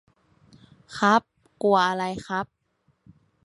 [0.97, 1.21] ครับ
[1.63, 2.45] กลัวอะไรครับ?